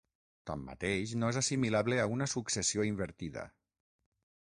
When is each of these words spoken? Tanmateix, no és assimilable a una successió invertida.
Tanmateix, 0.49 1.13
no 1.25 1.29
és 1.35 1.39
assimilable 1.43 2.01
a 2.05 2.09
una 2.17 2.31
successió 2.35 2.89
invertida. 2.91 3.49